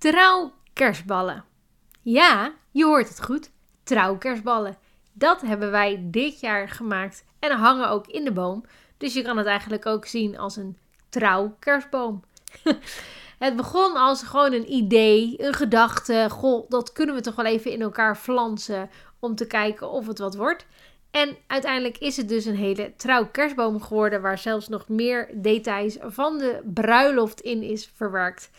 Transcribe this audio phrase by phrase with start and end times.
[0.00, 1.44] Trouwkerstballen.
[2.02, 3.50] Ja, je hoort het goed.
[3.82, 4.76] Trouwkerstballen.
[5.12, 8.64] Dat hebben wij dit jaar gemaakt en hangen ook in de boom.
[8.96, 10.76] Dus je kan het eigenlijk ook zien als een
[11.08, 12.22] trouwkerstboom.
[13.38, 16.26] het begon als gewoon een idee, een gedachte.
[16.30, 20.18] Goh, dat kunnen we toch wel even in elkaar flansen om te kijken of het
[20.18, 20.66] wat wordt.
[21.10, 25.96] En uiteindelijk is het dus een hele trouw kerstboom geworden, waar zelfs nog meer details
[26.00, 28.50] van de bruiloft in is verwerkt.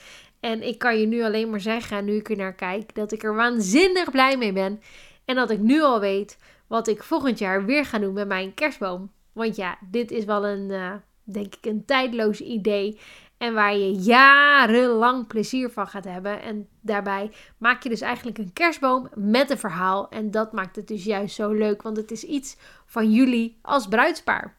[0.41, 3.23] En ik kan je nu alleen maar zeggen, nu ik er naar kijk, dat ik
[3.23, 4.81] er waanzinnig blij mee ben.
[5.25, 8.53] En dat ik nu al weet wat ik volgend jaar weer ga doen met mijn
[8.53, 9.11] kerstboom.
[9.33, 10.93] Want ja, dit is wel een, uh,
[11.23, 12.99] denk ik, een tijdloos idee.
[13.38, 16.41] En waar je jarenlang plezier van gaat hebben.
[16.41, 20.09] En daarbij maak je dus eigenlijk een kerstboom met een verhaal.
[20.09, 21.81] En dat maakt het dus juist zo leuk.
[21.81, 24.55] Want het is iets van jullie als bruidspaar.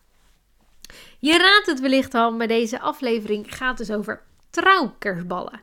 [1.19, 5.60] Je raadt het wellicht al, maar deze aflevering gaat dus over trouwkerstballen.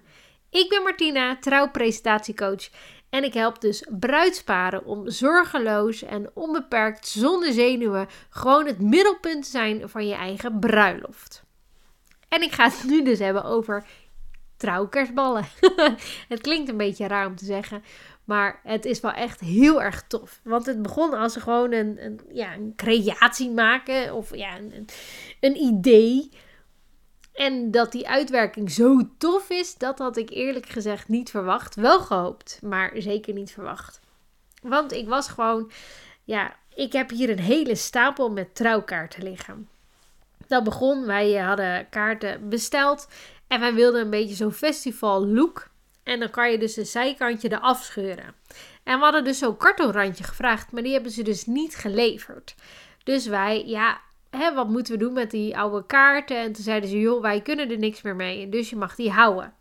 [0.49, 2.70] Ik ben Martina, trouwpresentatiecoach.
[3.09, 9.50] En ik help dus bruidsparen om zorgeloos en onbeperkt zonder zenuwen gewoon het middelpunt te
[9.50, 11.44] zijn van je eigen bruiloft.
[12.27, 13.86] En ik ga het nu dus hebben over
[14.58, 15.45] trouwkerstballen.
[16.27, 17.83] het klinkt een beetje raar om te zeggen,
[18.23, 20.39] maar het is wel echt heel erg tof.
[20.44, 24.88] Want het begon als gewoon een, een, ja, een creatie maken of ja, een,
[25.39, 26.30] een idee.
[27.40, 31.76] En dat die uitwerking zo tof is, dat had ik eerlijk gezegd niet verwacht.
[31.76, 34.00] Wel gehoopt, maar zeker niet verwacht.
[34.62, 35.72] Want ik was gewoon,
[36.23, 39.70] ja, ik heb hier een hele stapel met trouwkaarten liggen.
[40.48, 43.08] Dat begon, wij hadden kaarten besteld
[43.48, 45.70] en wij wilden een beetje zo'n festival look.
[46.04, 48.36] En dan kan je dus een zijkantje eraf scheuren.
[48.84, 52.56] En we hadden dus zo'n kartonrandje gevraagd, maar die hebben ze dus niet geleverd.
[53.04, 56.38] Dus wij, ja, hè, wat moeten we doen met die oude kaarten?
[56.38, 59.11] En toen zeiden ze, joh, wij kunnen er niks meer mee, dus je mag die
[59.11, 59.53] houden.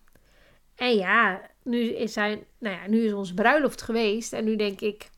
[0.74, 4.80] En ja, nu is, zijn, nou ja, nu is onze bruiloft geweest en nu denk
[4.80, 5.10] ik,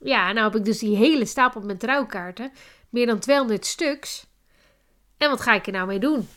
[0.00, 2.52] ja, nou heb ik dus die hele stapel met trouwkaarten,
[2.88, 4.26] meer dan 200 stuks.
[5.16, 6.28] En wat ga ik er nou mee doen?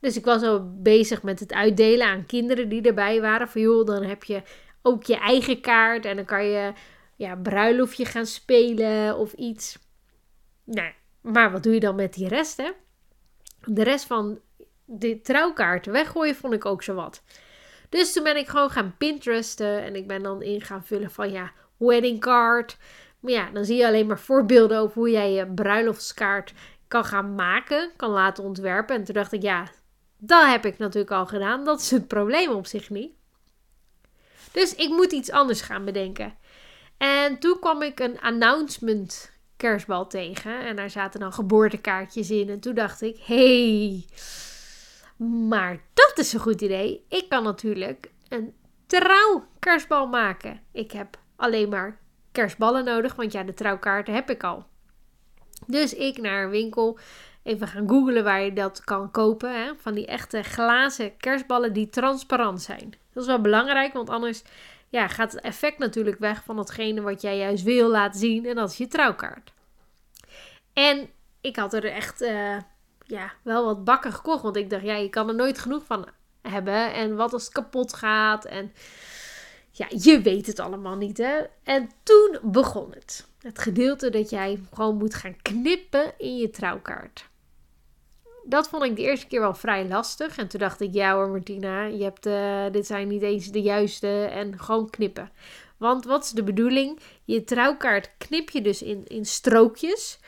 [0.00, 3.48] Dus ik was al bezig met het uitdelen aan kinderen die erbij waren.
[3.48, 4.42] Van joh, dan heb je
[4.82, 6.72] ook je eigen kaart en dan kan je
[7.16, 9.78] ja, bruiloftje gaan spelen of iets.
[10.64, 10.92] Nou,
[11.24, 12.70] maar wat doe je dan met die rest, hè?
[13.64, 14.40] De rest van
[14.84, 17.22] de trouwkaarten weggooien vond ik ook zo wat.
[17.88, 21.30] Dus toen ben ik gewoon gaan Pinteresten en ik ben dan in gaan vullen van
[21.30, 22.76] ja, wedding card.
[23.20, 26.52] Maar ja, dan zie je alleen maar voorbeelden over hoe jij je bruiloftskaart
[26.88, 28.96] kan gaan maken, kan laten ontwerpen.
[28.96, 29.70] En toen dacht ik, ja,
[30.18, 31.64] dat heb ik natuurlijk al gedaan.
[31.64, 33.12] Dat is het probleem op zich niet.
[34.52, 36.34] Dus ik moet iets anders gaan bedenken.
[36.96, 40.60] En toen kwam ik een announcement kerstbal tegen.
[40.60, 42.48] En daar zaten dan geboortekaartjes in.
[42.48, 44.04] En toen dacht ik, hey,
[45.48, 47.04] maar dat is een goed idee.
[47.08, 48.54] Ik kan natuurlijk een
[48.86, 50.60] trouw kerstbal maken.
[50.72, 51.98] Ik heb alleen maar
[52.32, 54.66] kerstballen nodig, want ja, de trouwkaarten heb ik al.
[55.66, 56.98] Dus ik naar een winkel
[57.42, 59.64] even gaan googlen waar je dat kan kopen.
[59.64, 59.70] Hè?
[59.76, 62.94] Van die echte glazen kerstballen die transparant zijn.
[63.12, 64.42] Dat is wel belangrijk, want anders
[64.94, 68.46] ja, gaat het effect natuurlijk weg van datgene wat jij juist wil laten zien.
[68.46, 69.52] En dat is je trouwkaart.
[70.72, 71.10] En
[71.40, 72.58] ik had er echt uh,
[73.06, 74.42] ja, wel wat bakken gekocht.
[74.42, 76.08] Want ik dacht, ja, je kan er nooit genoeg van
[76.42, 76.92] hebben.
[76.92, 78.44] En wat als het kapot gaat.
[78.44, 78.72] En
[79.70, 81.42] ja, je weet het allemaal niet, hè.
[81.62, 83.26] En toen begon het.
[83.38, 87.28] Het gedeelte dat jij gewoon moet gaan knippen in je trouwkaart.
[88.44, 90.36] Dat vond ik de eerste keer wel vrij lastig.
[90.36, 93.62] En toen dacht ik, ja hoor Martina, je hebt, uh, dit zijn niet eens de
[93.62, 94.24] juiste.
[94.24, 95.30] En gewoon knippen.
[95.76, 97.00] Want wat is de bedoeling?
[97.24, 100.18] Je trouwkaart knip je dus in, in strookjes.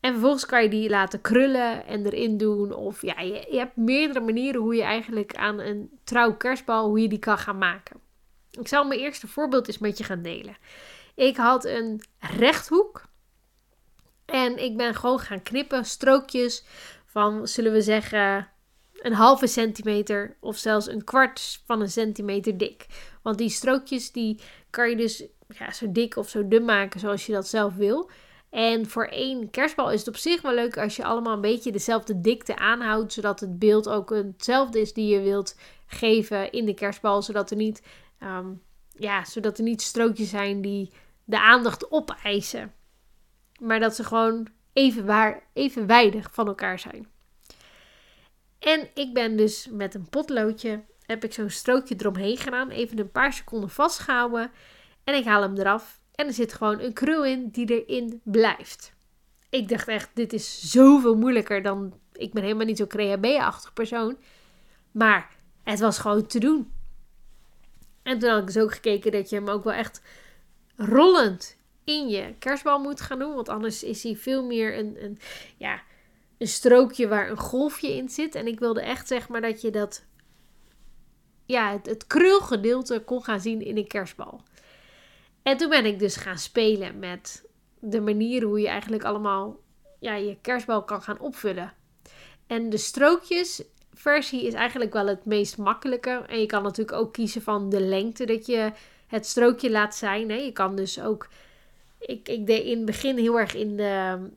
[0.00, 2.74] En vervolgens kan je die laten krullen en erin doen.
[2.74, 7.08] Of ja, je, hebt meerdere manieren hoe je eigenlijk aan een trouw kerstbal, hoe je
[7.08, 8.00] die kan gaan maken.
[8.50, 10.56] Ik zal mijn eerste voorbeeld eens met je gaan delen.
[11.14, 13.08] Ik had een rechthoek.
[14.24, 16.64] En ik ben gewoon gaan knippen, strookjes
[17.10, 18.48] van, zullen we zeggen,
[18.92, 22.86] een halve centimeter of zelfs een kwart van een centimeter dik.
[23.22, 24.40] Want die strookjes die
[24.70, 28.10] kan je dus ja, zo dik of zo dun maken zoals je dat zelf wil.
[28.50, 31.72] En voor één kerstbal is het op zich wel leuk als je allemaal een beetje
[31.72, 35.56] dezelfde dikte aanhoudt, zodat het beeld ook hetzelfde is die je wilt
[35.86, 37.82] geven in de kerstbal, zodat er niet,
[38.18, 38.46] ehm,
[38.96, 40.90] ja, zodat er niet strookjes zijn die
[41.24, 42.72] de aandacht opeisen,
[43.60, 47.08] maar dat ze gewoon even evenwijdig van elkaar zijn.
[48.58, 53.10] En ik ben dus met een potloodje, heb ik zo'n strookje eromheen gedaan, even een
[53.10, 54.50] paar seconden vastgehouden
[55.04, 58.92] en ik haal hem eraf en er zit gewoon een krul in die erin blijft.
[59.50, 61.98] Ik dacht echt, dit is zoveel moeilijker dan.
[62.12, 64.16] Ik ben helemaal niet zo'n creab-achtig persoon.
[64.90, 66.72] Maar het was gewoon te doen.
[68.02, 70.02] En toen had ik dus ook gekeken dat je hem ook wel echt
[70.76, 71.56] rollend
[71.98, 73.34] je kerstbal moet gaan doen.
[73.34, 75.18] Want anders is hij veel meer een, een,
[75.56, 75.82] ja,
[76.38, 78.34] een strookje waar een golfje in zit.
[78.34, 80.04] En ik wilde echt zeg maar dat je dat,
[81.46, 84.42] ja, het, krulgedeelte kon gaan zien in een kerstbal.
[85.42, 87.48] En toen ben ik dus gaan spelen met
[87.78, 89.60] de manier hoe je eigenlijk allemaal
[89.98, 91.72] ja, je kerstbal kan gaan opvullen.
[92.46, 96.10] En de strookjes versie is eigenlijk wel het meest makkelijke.
[96.10, 98.72] En je kan natuurlijk ook kiezen van de lengte dat je
[99.06, 100.28] het strookje laat zijn.
[100.28, 101.28] Je kan dus ook.
[102.00, 104.28] Ik, ik deed in het begin heel erg in de,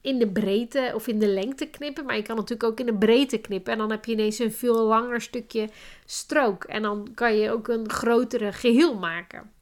[0.00, 2.04] in de breedte of in de lengte knippen.
[2.04, 3.72] Maar je kan natuurlijk ook in de breedte knippen.
[3.72, 5.68] En dan heb je ineens een veel langer stukje
[6.04, 6.64] strook.
[6.64, 9.52] En dan kan je ook een grotere geheel maken.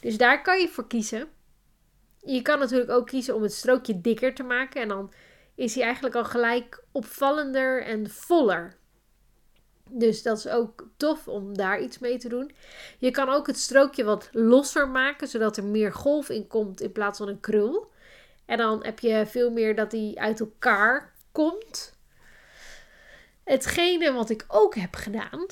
[0.00, 1.28] Dus daar kan je voor kiezen.
[2.20, 4.82] Je kan natuurlijk ook kiezen om het strookje dikker te maken.
[4.82, 5.12] En dan
[5.54, 8.76] is hij eigenlijk al gelijk opvallender en voller.
[9.90, 12.50] Dus dat is ook tof om daar iets mee te doen.
[12.98, 16.92] Je kan ook het strookje wat losser maken, zodat er meer golf in komt in
[16.92, 17.90] plaats van een krul.
[18.44, 21.98] En dan heb je veel meer dat hij uit elkaar komt.
[23.44, 25.46] Hetgene wat ik ook heb gedaan.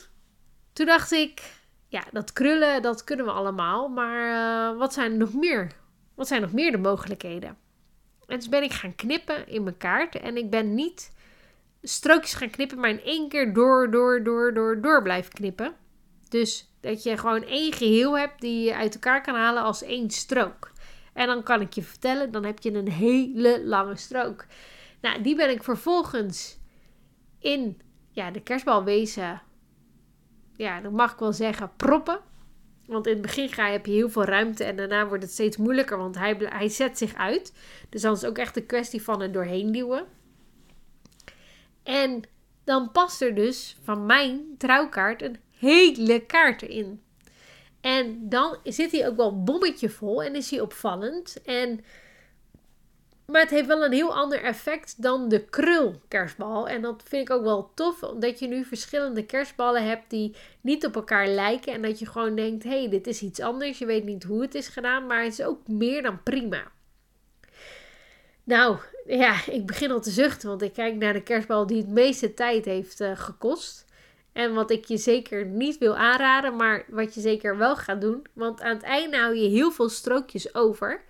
[0.72, 1.42] Toen dacht ik,
[1.88, 3.88] ja, dat krullen, dat kunnen we allemaal.
[3.88, 5.72] Maar uh, wat zijn er nog meer?
[6.14, 7.56] Wat zijn nog meer de mogelijkheden?
[8.26, 10.16] En dus ben ik gaan knippen in mijn kaart.
[10.16, 11.12] En ik ben niet
[11.88, 15.75] strookjes gaan knippen, maar in één keer door, door, door, door, door blijven knippen.
[16.28, 20.10] Dus dat je gewoon één geheel hebt die je uit elkaar kan halen als één
[20.10, 20.72] strook.
[21.12, 24.46] En dan kan ik je vertellen, dan heb je een hele lange strook.
[25.00, 26.58] Nou, die ben ik vervolgens
[27.38, 29.42] in ja, de kerstbalwezen,
[30.56, 32.20] ja, dat mag ik wel zeggen, proppen.
[32.86, 35.56] Want in het begin ga heb je heel veel ruimte en daarna wordt het steeds
[35.56, 37.52] moeilijker, want hij, hij zet zich uit.
[37.88, 40.06] Dus dan is het ook echt een kwestie van er doorheen duwen.
[41.84, 42.22] En
[42.64, 47.02] dan past er dus van mijn trouwkaart een hele kaart in.
[47.81, 51.42] En dan zit hij ook wel bommetje vol en is hij opvallend.
[51.42, 51.84] En
[53.26, 56.69] maar het heeft wel een heel ander effect dan de krul kerstbal.
[56.69, 60.86] En dat vind ik ook wel tof, omdat je nu verschillende kerstballen hebt die niet
[60.86, 61.72] op elkaar lijken.
[61.72, 63.78] En dat je gewoon denkt, hé, hey, dit is iets anders.
[63.78, 66.72] Je weet niet hoe het is gedaan, maar het is ook meer dan prima.
[68.44, 68.76] Nou,
[69.06, 72.35] ja, ik begin al te zuchten, want ik kijk naar de kerstbal die het meeste
[72.35, 73.85] tijd heeft uh, gekost.
[74.32, 78.26] En wat ik je zeker niet wil aanraden, maar wat je zeker wel gaat doen.
[78.32, 81.05] Want aan het einde hou je heel veel strookjes over.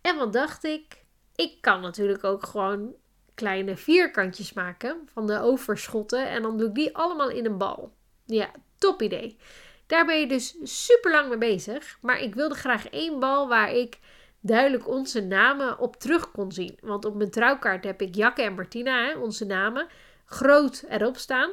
[0.00, 1.04] En wat dacht ik?
[1.34, 2.94] Ik kan natuurlijk ook gewoon
[3.34, 6.28] kleine vierkantjes maken van de overschotten.
[6.28, 7.92] En dan doe ik die allemaal in een bal.
[8.26, 9.38] Ja, top idee.
[9.86, 11.98] Daar ben je dus super lang mee bezig.
[12.00, 13.98] Maar ik wilde graag één bal waar ik
[14.40, 16.78] duidelijk onze namen op terug kon zien.
[16.80, 19.88] Want op mijn trouwkaart heb ik Jakke en Martina, hè, onze namen,
[20.24, 21.50] groot erop staan.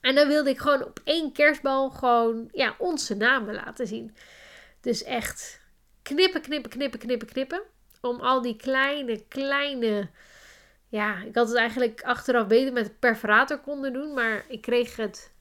[0.00, 4.16] En dan wilde ik gewoon op één kerstbal gewoon ja, onze namen laten zien.
[4.80, 5.60] Dus echt
[6.02, 7.62] knippen, knippen, knippen, knippen, knippen
[8.00, 10.10] om al die kleine, kleine.
[10.88, 14.14] Ja, ik had het eigenlijk achteraf beter met de perforator konden doen.
[14.14, 15.32] Maar ik kreeg het,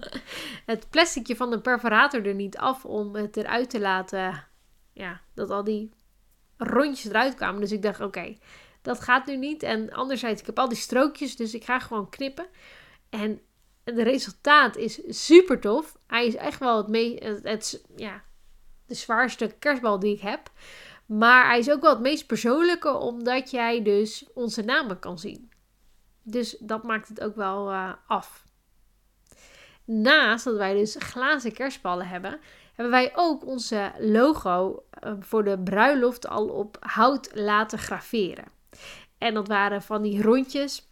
[0.66, 4.45] het plasticje van de perforator er niet af om het eruit te laten.
[4.96, 5.90] Ja, dat al die
[6.56, 7.60] rondjes eruit kwamen.
[7.60, 8.36] Dus ik dacht, oké,
[8.82, 9.62] dat gaat nu niet.
[9.62, 12.46] En anderzijds, ik heb al die strookjes, dus ik ga gewoon knippen.
[13.10, 13.40] En
[13.84, 15.96] het resultaat is super tof.
[16.06, 18.22] Hij is echt wel het, meest, het, ja,
[18.86, 20.50] de zwaarste kerstbal die ik heb.
[21.06, 25.50] Maar hij is ook wel het meest persoonlijke, omdat jij dus onze namen kan zien.
[26.22, 28.44] Dus dat maakt het ook wel uh, af.
[29.84, 32.40] Naast dat wij dus glazen kerstballen hebben,
[32.76, 38.44] hebben wij ook onze logo uh, voor de bruiloft al op hout laten graveren.
[39.18, 40.88] En dat waren van die rondjes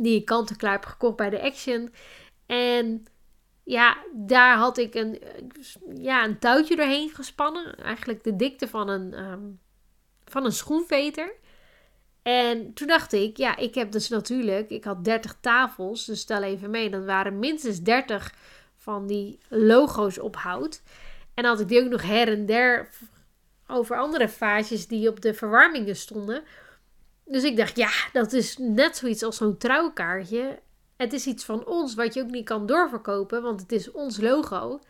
[0.00, 1.92] die ik kant-en-klaar heb gekocht bij de Action.
[2.46, 3.06] En
[3.64, 5.22] ja, daar had ik een,
[5.94, 7.76] ja, een touwtje doorheen gespannen.
[7.76, 9.60] Eigenlijk de dikte van een, um,
[10.24, 11.32] van een schoenveter.
[12.22, 16.42] En toen dacht ik, ja, ik heb dus natuurlijk, ik had 30 tafels, dus stel
[16.42, 18.34] even mee, dat waren minstens 30
[18.80, 20.82] van die logo's op hout.
[21.34, 22.88] En had ik die ook nog her en der
[23.66, 26.42] over andere vaasjes die op de verwarmingen stonden.
[27.24, 30.58] Dus ik dacht, ja, dat is net zoiets als zo'n trouwkaartje.
[30.96, 34.20] Het is iets van ons wat je ook niet kan doorverkopen, want het is ons
[34.20, 34.80] logo.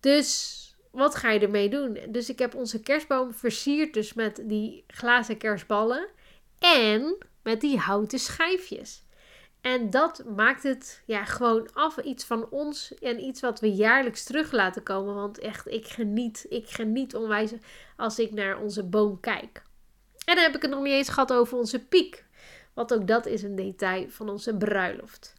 [0.00, 0.58] Dus
[0.90, 1.98] wat ga je ermee doen?
[2.08, 6.08] Dus ik heb onze kerstboom versierd dus met die glazen kerstballen
[6.58, 9.04] en met die houten schijfjes.
[9.62, 14.24] En dat maakt het ja, gewoon af iets van ons en iets wat we jaarlijks
[14.24, 15.14] terug laten komen.
[15.14, 17.52] Want echt, ik geniet, ik geniet onwijs
[17.96, 19.62] als ik naar onze boom kijk.
[20.24, 22.24] En dan heb ik het nog niet eens gehad over onze piek.
[22.74, 25.34] Want ook dat is een detail van onze bruiloft.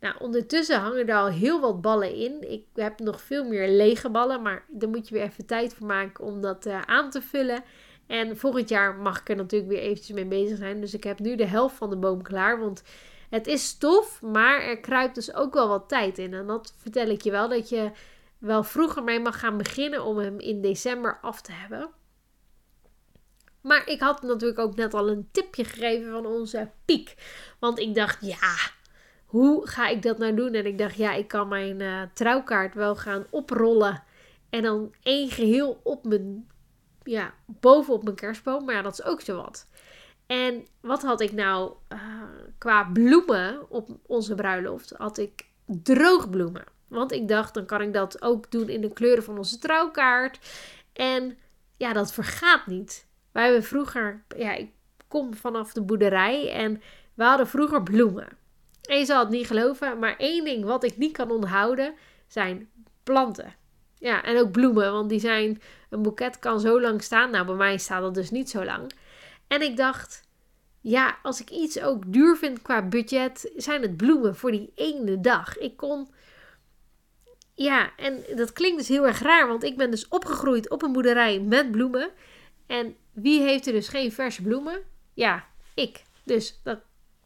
[0.00, 2.50] Nou, ondertussen hangen er al heel wat ballen in.
[2.50, 5.86] Ik heb nog veel meer lege ballen, maar daar moet je weer even tijd voor
[5.86, 7.64] maken om dat uh, aan te vullen.
[8.06, 10.80] En volgend jaar mag ik er natuurlijk weer eventjes mee bezig zijn.
[10.80, 12.60] Dus ik heb nu de helft van de boom klaar.
[12.60, 12.82] Want
[13.32, 16.34] het is stof, maar er kruipt dus ook wel wat tijd in.
[16.34, 17.90] En dat vertel ik je wel, dat je
[18.38, 21.90] wel vroeger mee mag gaan beginnen om hem in december af te hebben.
[23.60, 27.14] Maar ik had natuurlijk ook net al een tipje gegeven van onze piek.
[27.58, 28.56] Want ik dacht, ja,
[29.24, 30.54] hoe ga ik dat nou doen?
[30.54, 34.02] En ik dacht, ja, ik kan mijn uh, trouwkaart wel gaan oprollen.
[34.50, 36.50] En dan één geheel op mijn,
[37.02, 38.64] ja, bovenop mijn kerstboom.
[38.64, 39.66] Maar ja, dat is ook zo wat.
[40.32, 41.98] En wat had ik nou uh,
[42.58, 44.94] qua bloemen op onze bruiloft?
[44.96, 46.64] Had ik droogbloemen.
[46.88, 50.38] Want ik dacht, dan kan ik dat ook doen in de kleuren van onze trouwkaart.
[50.92, 51.38] En
[51.76, 53.06] ja, dat vergaat niet.
[53.32, 54.70] Wij hebben vroeger, ja, ik
[55.08, 56.82] kom vanaf de boerderij en
[57.14, 58.28] we hadden vroeger bloemen.
[58.82, 61.94] En je zal het niet geloven, maar één ding wat ik niet kan onthouden
[62.26, 62.70] zijn
[63.02, 63.54] planten.
[63.98, 67.30] Ja, en ook bloemen, want die zijn, een boeket kan zo lang staan.
[67.30, 68.92] Nou, bij mij staat dat dus niet zo lang.
[69.52, 70.22] En ik dacht,
[70.80, 75.20] ja, als ik iets ook duur vind qua budget, zijn het bloemen voor die ene
[75.20, 75.58] dag.
[75.58, 76.08] Ik kon,
[77.54, 80.92] ja, en dat klinkt dus heel erg raar, want ik ben dus opgegroeid op een
[80.92, 82.10] boerderij met bloemen.
[82.66, 84.82] En wie heeft er dus geen verse bloemen?
[85.14, 85.44] Ja,
[85.74, 86.02] ik.
[86.24, 86.78] Dus dat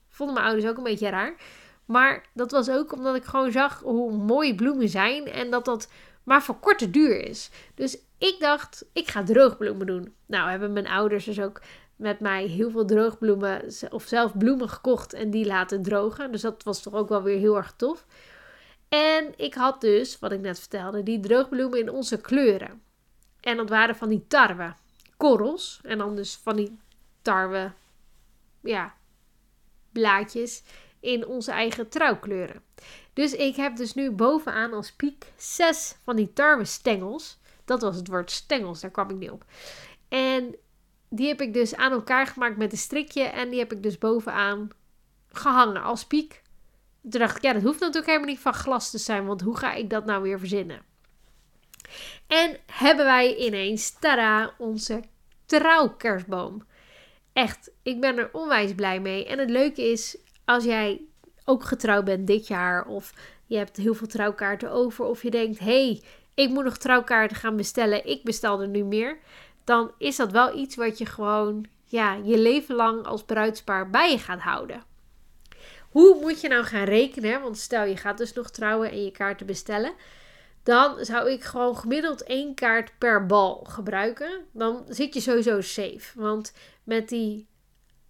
[0.08, 1.36] vonden mijn ouders ook een beetje raar.
[1.84, 5.88] Maar dat was ook omdat ik gewoon zag hoe mooi bloemen zijn en dat dat
[6.22, 7.50] maar voor korte duur is.
[7.74, 10.14] Dus ik dacht, ik ga droogbloemen doen.
[10.26, 11.60] Nou, hebben mijn ouders dus ook
[11.96, 16.32] met mij heel veel droogbloemen of zelf bloemen gekocht en die laten drogen.
[16.32, 18.06] Dus dat was toch ook wel weer heel erg tof.
[18.88, 22.82] En ik had dus, wat ik net vertelde, die droogbloemen in onze kleuren.
[23.40, 24.74] En dat waren van die tarwe
[25.16, 25.80] korrels.
[25.82, 26.78] En dan dus van die
[27.22, 27.72] tarwe,
[28.60, 28.94] ja,
[29.92, 30.62] blaadjes
[31.00, 32.62] in onze eigen trouwkleuren.
[33.12, 37.38] Dus ik heb dus nu bovenaan als piek zes van die tarwe stengels.
[37.64, 39.44] Dat was het woord stengels, daar kwam ik niet op.
[40.08, 40.56] En
[41.08, 43.22] die heb ik dus aan elkaar gemaakt met een strikje.
[43.22, 44.70] En die heb ik dus bovenaan
[45.28, 46.42] gehangen als piek.
[47.10, 49.26] Toen dacht ik, ja, dat hoeft natuurlijk helemaal niet van glas te zijn.
[49.26, 50.82] Want hoe ga ik dat nou weer verzinnen?
[52.26, 55.02] En hebben wij ineens, tada, onze
[55.46, 56.66] trouwkerstboom.
[57.32, 59.26] Echt, ik ben er onwijs blij mee.
[59.26, 61.00] En het leuke is, als jij
[61.44, 63.12] ook getrouwd bent dit jaar, of
[63.46, 66.02] je hebt heel veel trouwkaarten over, of je denkt, hey,
[66.34, 69.18] ik moet nog trouwkaarten gaan bestellen, ik bestel er nu meer,
[69.66, 74.10] dan is dat wel iets wat je gewoon ja, je leven lang als bruidspaar bij
[74.10, 74.82] je gaat houden.
[75.90, 77.40] Hoe moet je nou gaan rekenen?
[77.40, 79.92] Want stel je gaat dus nog trouwen en je kaarten bestellen
[80.66, 84.44] dan zou ik gewoon gemiddeld één kaart per bal gebruiken.
[84.52, 86.20] Dan zit je sowieso safe.
[86.20, 86.52] Want
[86.84, 87.48] met die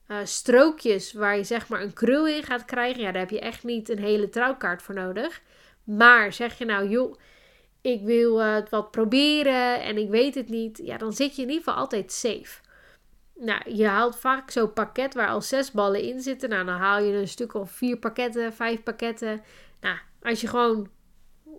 [0.09, 3.41] uh, strookjes waar je zeg maar een krul in gaat krijgen, ja, daar heb je
[3.41, 5.43] echt niet een hele trouwkaart voor nodig.
[5.85, 7.17] Maar zeg je nou, joh,
[7.87, 11.43] ik wil uh, het wat proberen en ik weet het niet, ja, dan zit je
[11.43, 12.61] in ieder geval altijd safe.
[13.35, 16.49] Nou, je haalt vaak zo'n pakket waar al zes ballen in zitten.
[16.49, 19.43] Nou, dan haal je een stuk of vier pakketten, vijf pakketten.
[19.81, 20.88] Nou, als je gewoon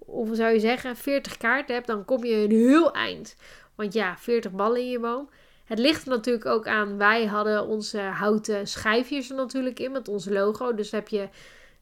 [0.06, 3.36] hoeveel zou je zeggen, 40 kaarten hebt, dan kom je een heel eind.
[3.76, 5.30] Want ja, 40 ballen in je boom.
[5.66, 10.08] Het ligt er natuurlijk ook aan, wij hadden onze houten schijfjes er natuurlijk in met
[10.08, 10.74] ons logo.
[10.74, 11.30] Dus heb je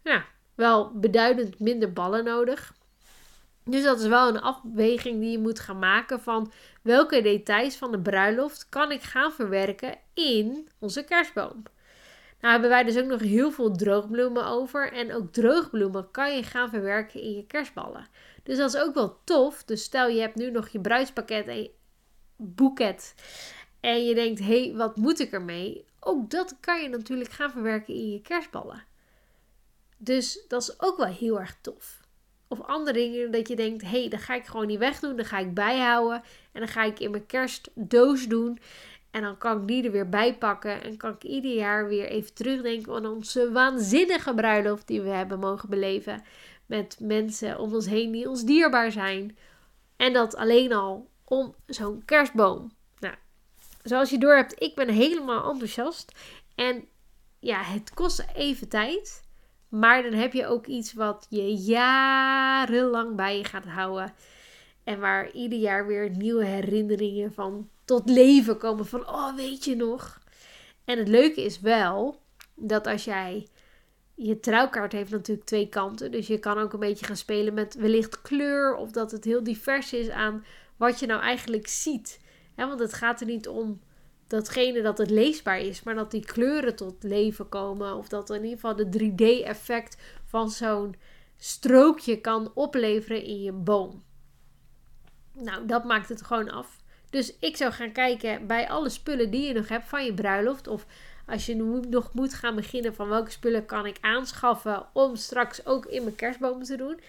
[0.03, 0.25] ja,
[0.55, 2.73] wel beduidend minder ballen nodig.
[3.65, 7.91] Dus dat is wel een afweging die je moet gaan maken van welke details van
[7.91, 11.63] de bruiloft kan ik gaan verwerken in onze kerstboom.
[12.39, 14.93] Nou hebben wij dus ook nog heel veel droogbloemen over.
[14.93, 18.07] En ook droogbloemen kan je gaan verwerken in je kerstballen.
[18.43, 19.63] Dus dat is ook wel tof.
[19.63, 21.69] Dus stel je hebt nu nog je bruidspakket en
[22.35, 23.15] boeket.
[23.79, 25.85] En je denkt, hé, hey, wat moet ik ermee?
[25.99, 28.83] Ook dat kan je natuurlijk gaan verwerken in je kerstballen.
[29.97, 32.04] Dus dat is ook wel heel erg tof.
[32.47, 35.15] Of andere dingen dat je denkt, hé, hey, dat ga ik gewoon niet wegdoen.
[35.15, 36.23] Dan ga ik bijhouden.
[36.51, 38.59] En dan ga ik in mijn kerstdoos doen.
[39.11, 40.83] En dan kan ik die er weer bij pakken.
[40.83, 45.39] En kan ik ieder jaar weer even terugdenken aan onze waanzinnige bruiloft die we hebben
[45.39, 46.23] mogen beleven.
[46.65, 49.37] Met mensen om ons heen die ons dierbaar zijn.
[49.95, 52.71] En dat alleen al om zo'n kerstboom.
[52.99, 53.15] Nou,
[53.83, 56.11] zoals je door hebt, ik ben helemaal enthousiast.
[56.55, 56.87] En
[57.39, 59.23] ja, het kost even tijd.
[59.79, 64.13] Maar dan heb je ook iets wat je jarenlang bij je gaat houden.
[64.83, 68.85] En waar ieder jaar weer nieuwe herinneringen van tot leven komen.
[68.85, 70.19] Van, oh, weet je nog?
[70.85, 72.21] En het leuke is wel
[72.55, 73.47] dat als jij.
[74.13, 76.11] Je trouwkaart heeft natuurlijk twee kanten.
[76.11, 78.75] Dus je kan ook een beetje gaan spelen met wellicht kleur.
[78.75, 80.45] Of dat het heel divers is aan
[80.77, 82.19] wat je nou eigenlijk ziet.
[82.55, 83.81] want het gaat er niet om
[84.27, 85.83] datgene dat het leesbaar is.
[85.83, 87.95] Maar dat die kleuren tot leven komen.
[87.95, 90.95] Of dat in ieder geval de 3D-effect van zo'n
[91.37, 94.03] strookje kan opleveren in je boom.
[95.33, 96.77] Nou, dat maakt het gewoon af.
[97.09, 100.67] Dus ik zou gaan kijken bij alle spullen die je nog hebt van je bruiloft.
[100.67, 100.85] Of
[101.25, 101.55] als je
[101.89, 106.15] nog moet gaan beginnen van welke spullen kan ik aanschaffen om straks ook in mijn
[106.15, 106.99] kerstboom te doen.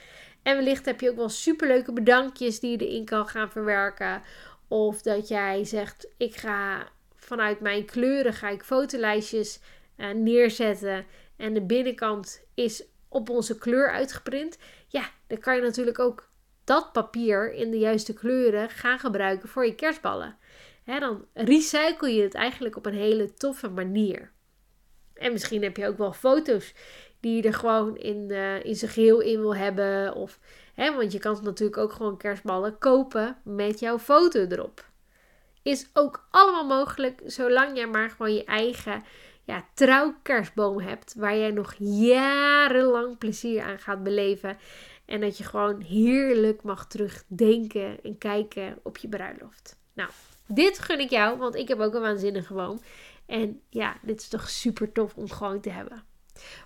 [0.42, 4.23] En wellicht heb je ook wel superleuke bedankjes die je erin kan gaan verwerken.
[4.68, 6.88] Of dat jij zegt, ik ga
[7.26, 9.61] vanuit mijn kleuren ga ik fotolijstjes
[9.97, 11.06] uh, neerzetten.
[11.37, 14.59] En de binnenkant is op onze kleur uitgeprint.
[14.88, 16.28] Ja, dan kan je natuurlijk ook
[16.64, 20.38] dat papier in de juiste kleuren gaan gebruiken voor je kerstballen.
[20.85, 24.33] dan recycle je het eigenlijk op een hele toffe manier.
[25.14, 26.75] En misschien heb je ook wel foto's
[27.21, 30.14] die je er gewoon in, uh, in zijn geheel in wil hebben.
[30.14, 30.38] Of,
[30.75, 34.85] hè, want je kan natuurlijk ook gewoon kerstballen kopen met jouw foto erop.
[35.66, 39.02] Is ook allemaal mogelijk, zolang jij maar gewoon je eigen
[39.44, 41.14] ja, trouw kerstboom hebt.
[41.14, 44.58] Waar jij nog jarenlang plezier aan gaat beleven.
[45.04, 49.78] En dat je gewoon heerlijk mag terugdenken en kijken op je bruiloft.
[49.94, 50.11] Nou,
[50.49, 52.80] dit gun ik jou, want ik heb ook een waanzinnige boom.
[53.26, 56.04] En ja, dit is toch super tof om gewoon te hebben.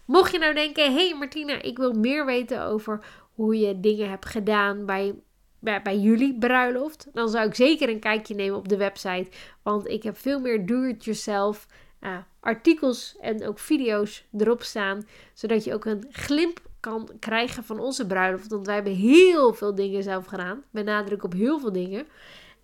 [0.04, 3.04] Mocht je nou denken, hey Martina, ik wil meer weten over
[3.35, 5.14] hoe je dingen hebt gedaan bij,
[5.61, 9.31] bij, bij jullie bruiloft, dan zou ik zeker een kijkje nemen op de website.
[9.62, 11.67] Want ik heb veel meer do-it-yourself
[12.00, 17.79] uh, artikels en ook video's erop staan, zodat je ook een glimp kan krijgen van
[17.79, 18.50] onze bruiloft.
[18.50, 22.07] Want wij hebben heel veel dingen zelf gedaan, met nadruk op heel veel dingen.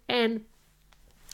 [0.07, 0.47] En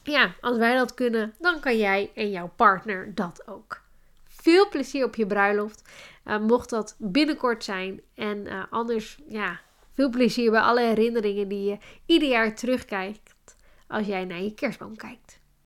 [0.02, 3.81] ja, als wij dat kunnen, dan kan jij en jouw partner dat ook.
[4.28, 5.83] Veel plezier op je bruiloft.
[6.25, 8.00] Uh, mocht dat binnenkort zijn.
[8.14, 9.61] En uh, anders, ja,
[9.95, 13.57] veel plezier bij alle herinneringen die je ieder jaar terugkijkt
[13.87, 15.42] als jij naar je kerstboom kijkt.